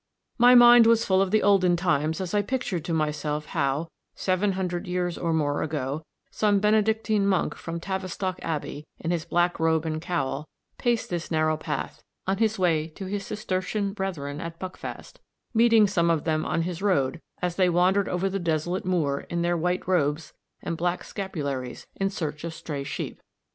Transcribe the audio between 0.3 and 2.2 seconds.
My mind was full of the olden times